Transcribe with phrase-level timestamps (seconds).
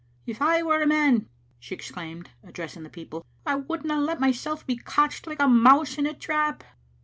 [0.25, 1.29] "If I were a man,"
[1.59, 6.07] she exclaimed, addressing the people," I wouldna let myself be catched like a mouse in
[6.07, 6.63] a trap."